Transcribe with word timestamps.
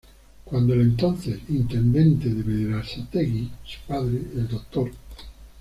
Cuando 0.45 0.73
el 0.73 0.81
entonces 0.81 1.41
intendente 1.49 2.27
de 2.33 2.41
Berazategui 2.41 3.51
su 3.63 3.81
padre, 3.85 4.17
el 4.33 4.47
Dr. 4.47 4.89